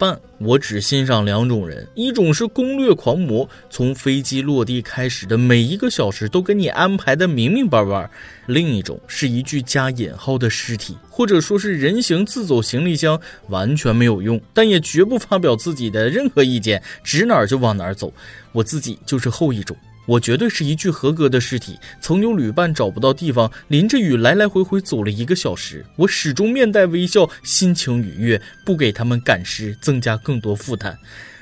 [0.00, 8.08] 伴，我只欣赏两种人，一种是攻略狂魔，从飞机落地开始的每一个小时都给你安排的明明白白；
[8.46, 18.10] 另一种是一具加引号的尸体，或者说是人形自走行李箱，完全没有用，但也绝不发表自己的任何意见，指哪儿就往哪儿走。
[18.52, 19.76] 我自己就是后一种。
[20.06, 21.78] 我绝对是一具合格的尸体。
[22.00, 30.98] 曾有旅伴找不到地方，淋着雨来来回回走了一个小时，我始终面带微笑，心情愉悦，不给他们赶尸，增加更多负担。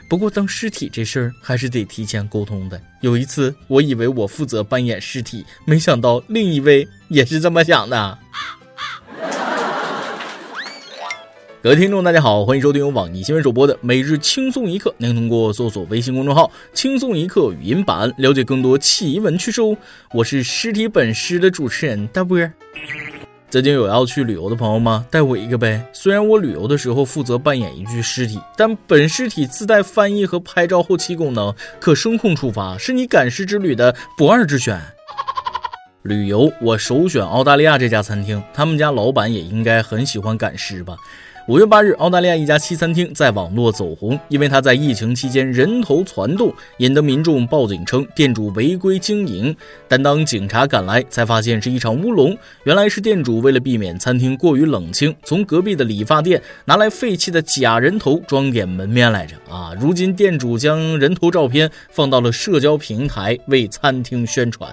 [0.08, 2.80] 不过当尸体这事儿还是得提前沟通的。
[3.02, 8.18] 有一次，我以为我负责扮演尸体，没想到另一位也是这么想的。
[11.60, 14.94] 各位听众，大家好，欢迎收听由网易新闻首播的每日轻松一刻。
[14.96, 19.76] 您通过搜索微信公众号“轻松一刻”语音版了解更多奇闻趣事哦。
[20.14, 22.38] 我是尸体本尸的主持人大波。
[23.50, 25.04] 最近有要去旅游的朋友吗？
[25.10, 25.84] 带我一个呗。
[25.92, 34.80] 虽然我旅游的时候负责扮演一具尸体，但本尸体自带翻译和拍照后期功能，可声控触发，是你赶尸之旅的不二之选。
[36.02, 40.96] 旅游我首选澳大利亚这家餐厅，他们家老板也应该很喜欢赶尸吧。
[41.48, 49.56] 五月八日，澳大利亚一家西餐厅在网络走红，因为他在疫情期间人头攒动，引得民众报警称店主违规经营。
[49.88, 52.36] 但当警察赶来，才发现是一场乌龙。
[52.64, 59.72] 原来是店主为了避免餐厅过于冷清，从隔壁的理发店拿来废弃的假人头装点门面来着啊！
[59.80, 64.70] 如今店主将人头照片放到了社交平台为餐厅宣传。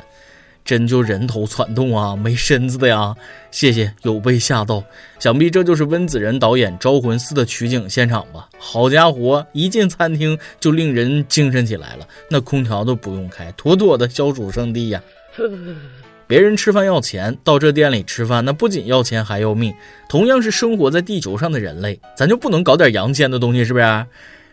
[0.66, 3.16] 真就人头攒动啊，没身子的呀！
[3.52, 4.84] 谢谢，有被吓到。
[5.20, 8.50] 想必这就是温子仁导演《招魂四》的取景现场吧？
[8.58, 15.00] 好家伙，一进餐厅就令人精神起来了，那空调都不用开，妥妥的消暑圣地呀！
[16.28, 19.72] 别人吃饭要钱，到这店里吃饭，那不仅要钱还要命。
[20.10, 24.06] 同样是生活在地球上的人类，咱就不能搞点阳间的东西，是不是？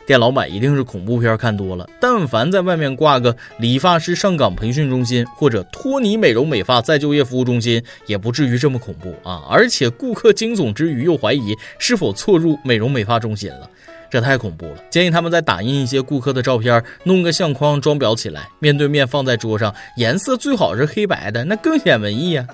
[0.07, 9.43] 店老板一定是恐怖片看多了，但凡在外面挂个理发师上岗培训中心或者托尼美容美发再就业服务中心，也不至于这么恐怖啊！
[9.49, 13.69] 而且顾客惊悚之余又怀疑是否错入美容美发中心了，
[14.11, 14.77] 这太恐怖了。
[14.91, 22.47] 建议他们再打印一些顾客的照片，弄个相框装裱起来，面对面放在桌上，颜色最好是黑白的，那更显文艺呀。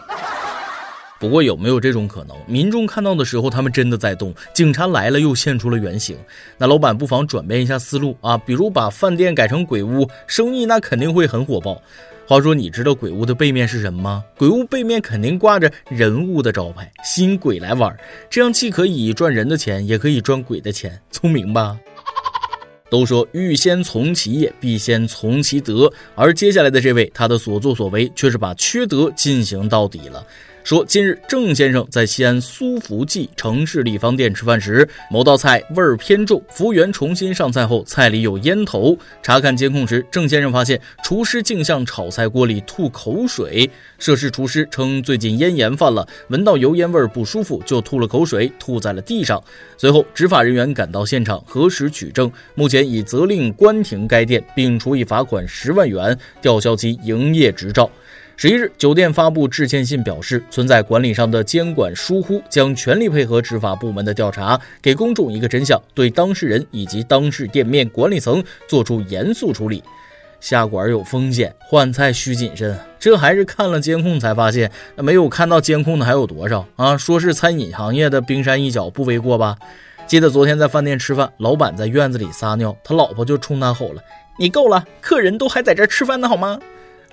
[1.21, 2.37] 不过有没有这种可能？
[2.47, 6.17] 民众看到的时候，他们真的在动；警察来了，又现出了原形。
[6.57, 11.83] 那老板不妨转变一下思路啊，比如把饭店改成鬼屋，生意那肯定会很火爆。
[12.27, 14.25] 话说，你知道鬼屋的背面是什么吗？
[14.37, 17.97] 鬼屋背面肯定挂着人物的招牌，吸引鬼来玩。
[18.31, 21.77] 这样既可以赚人的钱，也可以赚鬼的钱，聪明吧？
[22.91, 30.25] 都说欲先从其业，必先从其德，而接下来的这位，他的所作所为却是把缺德进行到底了。
[30.69, 38.95] 说，近日郑先生在西安苏福记城市立方店吃饭时，某道菜味儿偏重，服务员重新上菜后，菜里有烟头。
[39.23, 43.71] 查看监控时，郑先生发现厨师竟向炒菜锅里吐口水。
[43.99, 49.43] 涉事厨师称，最近咽炎犯了，闻到油烟味儿不舒服，就吐了口水，吐在了地上。
[49.79, 57.91] 随后，执法人员赶到现场核实取证，目前已责令关停该店，并处以罚款十万元，吊销其营业执照。
[58.41, 69.83] 十一日，酒店发布致歉信，表示存在管理上的监管疏忽，将全力配合执法部门的调查，给公众一个真相，对当事人以及当事店面管理层作出严肃处理。
[70.39, 72.79] 下馆有风险，换菜需谨慎。
[73.01, 76.97] 这还是看了监控才发现，没有看到监控的还有多少啊？
[76.97, 79.57] 说是餐饮行业的冰山一角，不为过吧？
[80.07, 84.03] 记得昨天在饭店吃饭，老板在院子里撒尿，他老婆就冲他吼了
[84.39, 86.61] ：“你够了，客人都还在这吃饭呢，好吗？”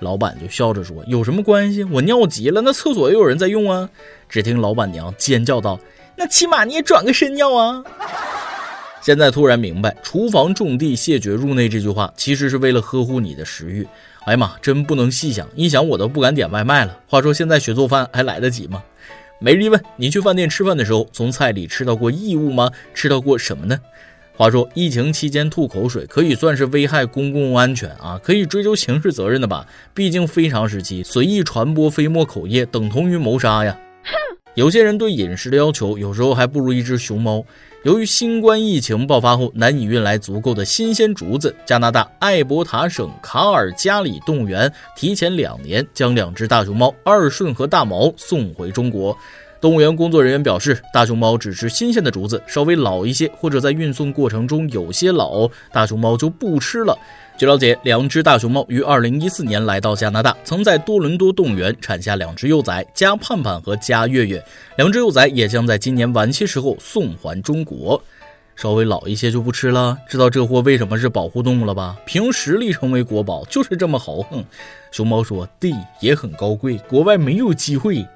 [0.00, 1.84] 老板就笑着说：“有什么关系？
[1.84, 3.88] 我尿急了，那厕所也有人在用啊。”
[4.28, 5.78] 只听老板娘尖叫道
[6.16, 7.82] ：“那起码你也转个身尿啊！”
[9.00, 13.86] 现在突然明白“厨房种地，谢绝入内”这句话，其实是为了呵护你的食欲。
[14.24, 16.98] 哎呀妈，真不能细想，一想我都不敢点外卖了。
[17.06, 18.82] 话说现在学做饭还来得及吗？
[19.38, 22.70] 每日一问：你去饭店吃饭的时候，从菜里吃到过异物吗？
[22.92, 23.78] 吃到过什么呢？
[24.36, 29.66] 话说，疫情期间吐口水可以算是危害公共安全啊，可以追究刑事责任的吧？
[29.94, 33.78] 毕竟非常时期，随意传播飞沫口液等同于谋杀呀。
[34.54, 37.44] 有些人对饮食的要求，有时候还不如一只熊猫。
[37.82, 46.94] 由于新冠疫情爆发后难以运来足够的新鲜竹子，加拿大艾伯塔省卡尔加里动物园提前两年将两只大熊猫。
[47.04, 49.16] 二顺和大毛送回中国。
[49.66, 56.96] 动物园工作人员表示，大熊猫只吃新鲜的竹子，稍微老一些或者在运送过程中有些老，大熊猫就不吃了。
[57.36, 64.40] 据了解，两只大熊猫于2014年来到加拿大，曾在多伦多动物园产下两只幼崽，加盼盼和加月月。
[64.76, 68.00] 两只幼崽也将在今年晚些时候送还中国。
[68.54, 71.96] 稍微老一些就不吃了，知道这货为什么是保护动物了吧？
[72.06, 74.44] 凭实力成为国宝，就是这么豪横。
[74.92, 78.06] 熊猫说：“地也很高贵，国外没有机会。”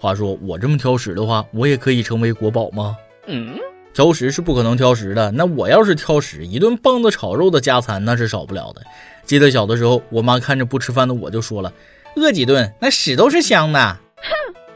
[0.00, 2.96] 哼，话说我这么挑食的话，我也可以成为国宝吗？
[3.26, 3.58] 嗯，
[3.92, 5.30] 挑食是不可能挑食的。
[5.30, 8.82] 那我要是挑食，一顿棒子炒肉的加餐那是少不了的。
[9.24, 11.72] 记得小的时候，我妈看着不吃饭的我就说了
[12.16, 13.98] ：“饿几顿，那屎都是香的。”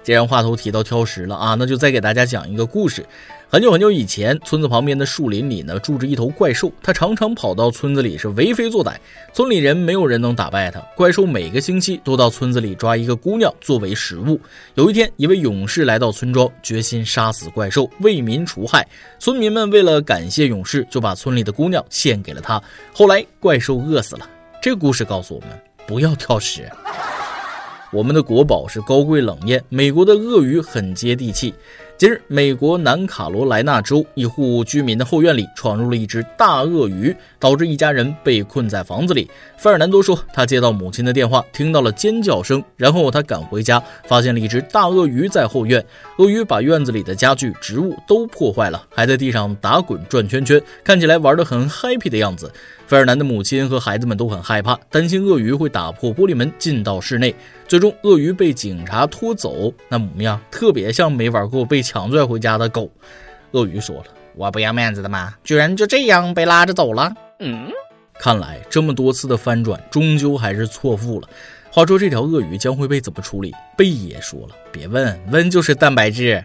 [0.05, 3.05] 既然话头提到挑食了啊，那就再给大家讲一个故事。
[3.49, 6.71] 很久很久以前，村子旁边的树林里呢，住着一头怪兽。
[6.83, 8.95] 它常常跑到村子里是为非作歹，
[9.33, 10.81] 村里人没有人能打败它。
[10.97, 14.39] 怪兽每个星期都到村子里抓一个姑娘作为食物。
[14.75, 18.87] 有一天，一位勇士来到村庄，决心杀死怪兽，为民除害。
[19.21, 22.61] 村民们为了感谢勇士，就把村里的姑娘献给了他。
[22.93, 24.29] 后来，怪兽饿死了。
[24.61, 25.51] 这故事告诉我们，
[25.87, 26.69] 不要挑食。
[27.95, 31.55] 我们的国宝是高贵冷艳，美国的鳄鱼很接地气。
[31.97, 39.31] 近日，美国南卡罗来纳州一户居民的后院里闯入了一只大鳄鱼，导致一家人被困在房子里。
[39.57, 45.85] 费尔南多说，他接到母亲的电话，听到了尖叫声，然后他赶回家，发现了一只大鳄鱼在后院。
[46.19, 52.51] 鳄鱼把院子里的家具、植物都破坏了，还在地上打滚转圈圈，看起来玩得很 happy 的样子。
[52.87, 57.35] 费尔南的母亲和孩子们都很害怕，担心鳄鱼会打破玻璃门进到室内。
[57.67, 62.91] 最终，鳄鱼被警察拖走，那模样特别像没玩过被强拽回家的狗。
[63.53, 67.71] 鳄鱼说了：“我不要面子的嘛，居然就这样被拉着走了。”嗯，
[68.19, 71.29] 看来这么多次的翻转，终究还是错付了。
[71.71, 73.53] 话说这条鳄鱼将会被怎么处理？
[73.77, 76.45] 贝爷说了：“别问，问就是蛋白质。”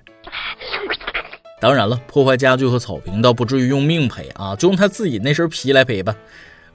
[1.59, 6.15] 当然了，破坏家具和草坪倒不至于用命赔啊，就用他自己那身皮来赔吧。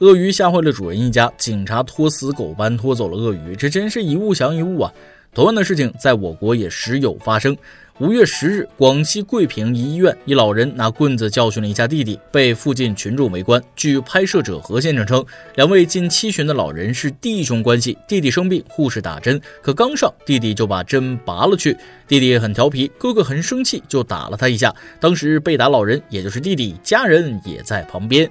[0.00, 4.92] 鳄鱼吓坏了主人一家，警察拖死狗般拖走了鳄鱼，这真是一物降一物啊！
[5.32, 7.56] 同样的事情在我国也时有发生。
[8.00, 13.62] 五月十日，广西桂平一医院，一老人拿棍子教训了一下弟弟，被附近群众围观。
[13.76, 15.24] 据拍摄者何先生称，
[15.54, 17.96] 两位近七旬的老人是弟兄关系。
[18.08, 21.76] 弟弟生病，护士打针，可刚上，弟弟就把针拔了去。
[22.08, 24.74] 弟弟很调皮，哥哥很生气，就打了他一下。
[24.98, 28.28] 当时被打老人，也就是弟弟家人也在旁边。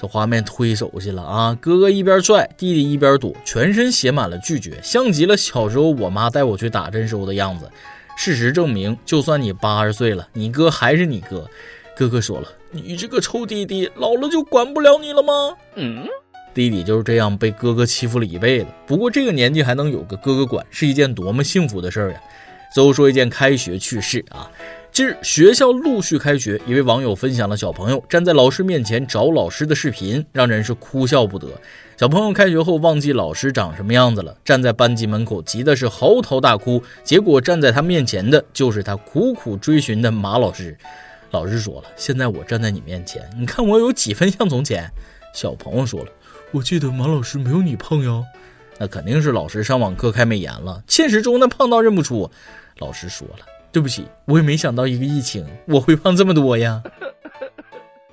[0.00, 1.58] 这画面忒熟悉了啊！
[1.60, 7.70] 哥哥一边拽，弟弟一边躲，全身写满了拒绝，像极了小时候我妈带我去打针时候的样子。
[8.16, 11.48] 事实证明，就算你八十岁了，你哥还是你哥。
[11.96, 16.06] 哥哥说了：“你这个臭弟弟，老了就管不了你了吗？”嗯，
[16.52, 18.66] 弟弟就是这样被哥哥欺负了一辈子。
[18.86, 22.20] 不过这个年纪还能有个哥哥管，是一件多么幸福的事儿呀！
[22.74, 24.50] 最后说一件开学趣事啊。
[24.96, 31.48] 近日，学校陆续开学，一位网友分享了小朋友站在老师面前找老师的视频，让人是哭笑不得。
[31.98, 36.82] 小朋友开学后忘记老师长什么样子了，站在班级门口急的是嚎啕大哭。
[37.04, 40.74] 结果站在他面前的就是他苦苦追寻的马老师。
[41.30, 44.90] 老师说了：“现在我站在你面前，你看我有几分像从前？”
[45.34, 46.06] 小朋友说了
[46.52, 48.24] ：“我记得马老师没有你胖呀。”
[48.80, 52.30] 那肯定是老师上网课开美颜了，现实中那胖到认不出。
[52.78, 53.55] 老师说了。
[53.76, 56.82] 对不起，我也没想到一个疫情我会胖这么多呀。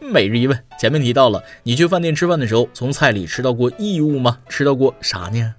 [0.02, 4.40] 每日一问，前面提到了，你去饭店吃饭的时候，从菜里吃到过异物吗？
[4.50, 5.56] 吃到过啥呢？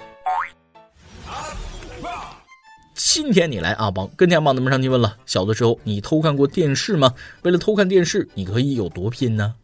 [2.94, 5.16] 今天你来阿邦跟天帮咱们上去问了。
[5.25, 7.14] 小的时候你偷看过电视吗？
[7.40, 9.54] 为了偷看电视，你可以有多拼呢？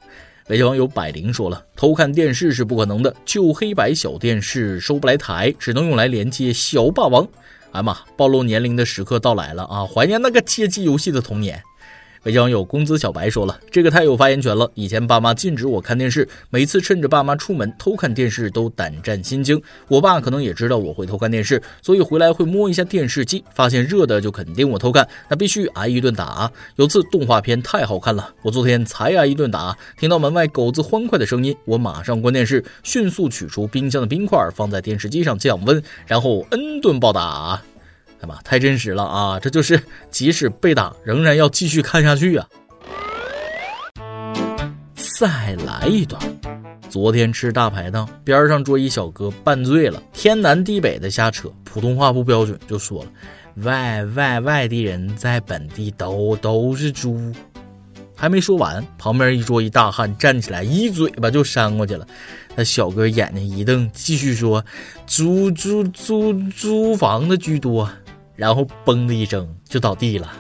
[0.47, 7.29] 北京网友百灵说了，偷看电视是不可能的，旧黑白小电视收不来台，只能用来连接小霸王。
[7.73, 7.97] 哎妈！
[8.17, 9.87] 暴露年龄的时刻到来了啊！
[9.87, 11.63] 怀念那个街机游戏的童年。
[12.25, 14.71] 微信网友公子小白说了：“这个太有发言权了。
[14.75, 19.59] 以前爸妈禁止我看电视，每次趁着爸妈出门偷看电视都胆战心惊。
[19.89, 26.53] 我爸可能也知道我会偷看电视，所以回来会摸一下电视机，发现热的就肯定我偷看，那必须挨一顿打。
[26.77, 29.75] 有次动画片太好看了，我昨天才挨一顿打。
[29.99, 37.63] 听到门外狗子欢快的声音，我马上关电视，迅速取出冰箱的冰块放在电视机上降温，然后 N 顿暴打。”
[38.21, 39.41] 哎妈，太真实了啊！
[39.41, 42.47] 这就是即使被打，仍然要继续看下去啊！
[45.19, 46.21] 再来一段。
[46.89, 53.11] 昨天吃大排档，边上桌一小哥拌醉了，天南地北的瞎扯，普通话不标准，就说了
[53.63, 57.33] ：“外外外地人在本地都都是猪。”
[58.17, 62.07] 还没说完，旁边一桌一大汉站起来，一嘴巴就扇过去了。
[62.57, 64.63] 那小哥眼睛一瞪，继续说
[65.07, 67.89] ：“租租租租房的居多。”
[68.41, 70.33] 然后嘣的一声就倒地了。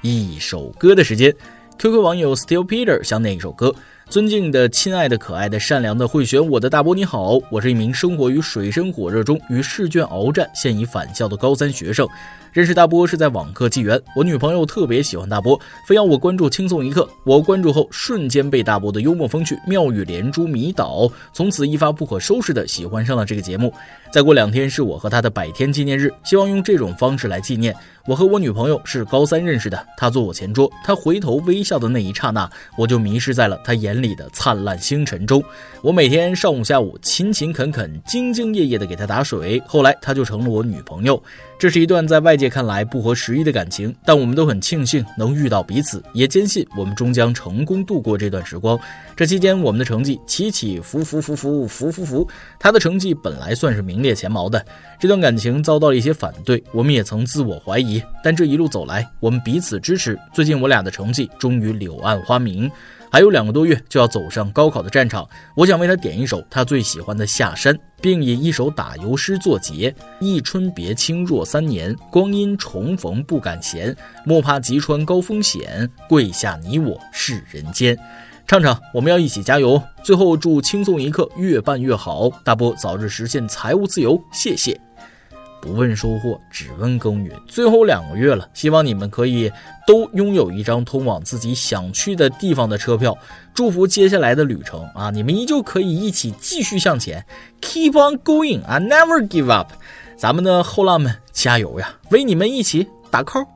[0.00, 1.34] 一首歌的时间
[1.76, 3.74] ，QQ 网友 Still Peter 想点一首歌。
[4.08, 12.06] 尊敬的、亲爱的、可爱的、善良的、会选我的大波，你好，我是一名生活于水深火热中、与试卷鏖战、现已返校的高三学生。
[12.52, 17.06] 认识大波是在网课纪元，我女朋友特别喜欢大波，非要我关注轻松一刻。
[17.24, 23.74] 我关注后，瞬间被大波的幽默风趣、妙语连珠迷倒，从此一发不可收拾的喜欢上了这个节目。
[24.16, 27.76] 再过两天是我和他的百天纪念日，希望用这种方式来纪念。
[28.06, 35.44] 我和我女朋友是高三认识的，她坐我前桌，她回头微笑的那一刹那，我就迷失在了她眼里的灿烂星辰中。
[35.82, 41.22] 我每天上午下午勤勤恳恳、兢兢业业的给她打水，后来她就成了我女朋友。
[41.58, 48.78] 这是一段在外界看来不合时宜的感情，但我们都很庆幸能遇到彼此，也坚信我们终将成功度过这段时光。
[49.16, 54.64] 这期间，我们的成绩起起伏伏伏伏伏伏伏，他的成绩本来算是名列前茅的。
[55.00, 60.16] 这段感情遭到了一些反对，我们也曾自我怀疑，但这一路走来，我们彼此支持。
[60.32, 62.70] 最近我俩的成绩终于柳暗花明。
[63.10, 77.96] 还有两个多月就要走上高考的战场，我想为他点一首他最喜欢的《下山》，并以一首打油诗作结：一春别清若三年，光阴重逢不敢闲，莫怕急穿高风险，跪下你我是人间。
[78.46, 79.82] 唱唱，我们要一起加油！
[80.04, 84.80] 最后祝轻松一刻越办越好，大波早日实现财务自由，谢谢。
[85.60, 87.36] 不问收获，只问耕耘。
[87.48, 89.50] 最后两个月了，希望你们可以
[89.84, 93.18] 都拥有一张通往自己想去的地方的车票。
[93.52, 97.26] 祝福接下来的旅程啊，你们依旧可以一起继续向前
[97.60, 99.72] ，Keep on going 啊，Never give up。
[100.16, 103.55] 咱们的后浪们加油呀，为你们一起打 call。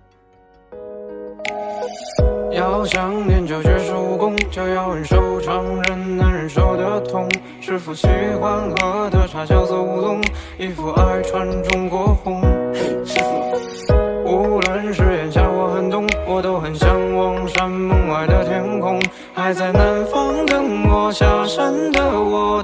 [2.61, 7.27] 要想练就绝世武功，就要忍受常人难忍受的痛。
[7.59, 8.07] 师傅喜
[8.39, 10.21] 欢喝的茶叫做乌龙，
[10.59, 12.39] 衣服爱穿中国红。
[14.25, 19.01] 无论是炎夏或寒冬，我都很向往山门外的天空。
[19.33, 22.61] 还在南方等我下山的我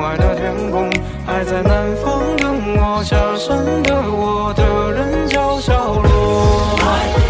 [0.00, 0.90] 外的天空，
[1.26, 3.02] 还在南方等我。
[3.04, 6.76] 下山的我的人叫小罗，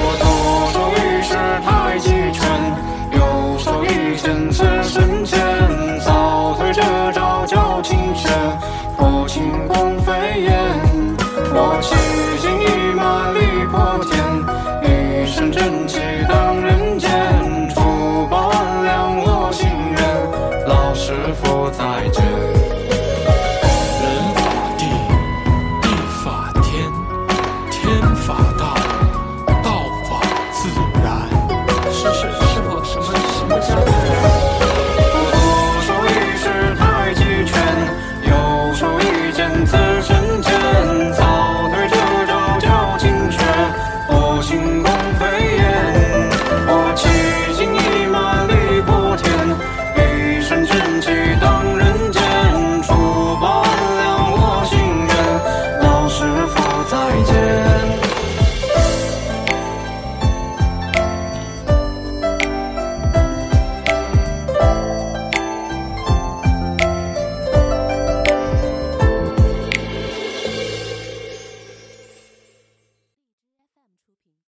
[0.00, 0.26] 我左
[0.72, 2.48] 手一式太极拳，
[3.12, 3.18] 右
[3.58, 5.38] 手一剑刺身前，
[6.00, 6.82] 扫腿这
[7.12, 8.32] 招叫清拳，
[8.96, 10.48] 破轻功飞燕。
[11.52, 11.94] 我奇
[12.40, 14.16] 筋异脉力破天，
[14.82, 17.10] 一身正气荡人间，
[17.74, 18.50] 除暴
[18.82, 20.66] 良我心愿。
[20.66, 22.27] 老师傅再见。